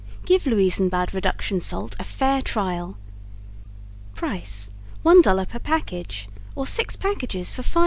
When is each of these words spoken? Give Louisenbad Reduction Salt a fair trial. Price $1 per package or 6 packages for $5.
Give 0.25 0.43
Louisenbad 0.47 1.13
Reduction 1.13 1.61
Salt 1.61 1.95
a 1.99 2.03
fair 2.03 2.41
trial. 2.41 2.97
Price 4.15 4.71
$1 5.05 5.47
per 5.47 5.59
package 5.59 6.27
or 6.55 6.65
6 6.65 6.95
packages 6.95 7.51
for 7.51 7.61
$5. 7.61 7.77